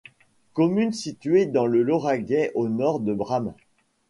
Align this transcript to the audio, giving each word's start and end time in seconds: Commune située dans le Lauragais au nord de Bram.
Commune 0.53 0.93
située 0.93 1.45
dans 1.45 1.67
le 1.67 1.83
Lauragais 1.83 2.49
au 2.55 2.67
nord 2.67 3.01
de 3.01 3.13
Bram. 3.13 3.53